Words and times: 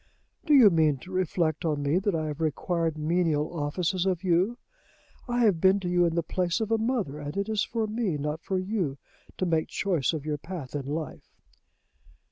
"Do 0.47 0.55
you 0.55 0.71
mean 0.71 0.97
to 1.01 1.11
reflect 1.11 1.63
on 1.63 1.83
me 1.83 1.99
that 1.99 2.15
I 2.15 2.25
have 2.25 2.41
required 2.41 2.97
menial 2.97 3.53
offices 3.53 4.07
of 4.07 4.23
you? 4.23 4.57
I 5.27 5.41
have 5.41 5.61
been 5.61 5.79
to 5.81 5.87
you 5.87 6.05
in 6.05 6.15
the 6.15 6.23
place 6.23 6.59
of 6.59 6.71
a 6.71 6.79
mother; 6.79 7.19
and 7.19 7.37
it 7.37 7.47
is 7.47 7.63
for 7.63 7.85
me, 7.85 8.17
not 8.17 8.41
for 8.41 8.57
you, 8.57 8.97
to 9.37 9.45
make 9.45 9.67
choice 9.67 10.11
of 10.11 10.25
your 10.25 10.39
path 10.39 10.73
in 10.73 10.87
life." 10.87 11.29